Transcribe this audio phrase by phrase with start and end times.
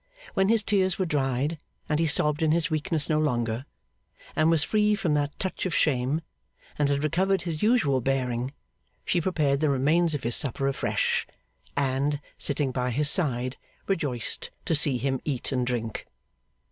[0.33, 3.65] When his tears were dried, and he sobbed in his weakness no longer,
[4.35, 6.21] and was free from that touch of shame,
[6.79, 8.51] and had recovered his usual bearing,
[9.05, 11.27] she prepared the remains of his supper afresh,
[11.77, 16.07] and, sitting by his side, rejoiced to see him eat and drink.